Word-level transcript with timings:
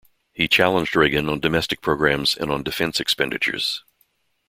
He 0.33 0.47
challenged 0.47 0.95
Reagan 0.95 1.29
on 1.29 1.39
domestic 1.39 1.79
programs 1.79 2.35
and 2.35 2.49
on 2.49 2.63
defense 2.63 2.99
expenditures. 2.99 3.83